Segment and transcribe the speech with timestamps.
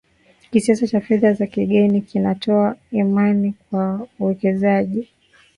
[0.51, 5.09] kiasi cha fedha za kigeni kinatoa imani kwa wawekezaji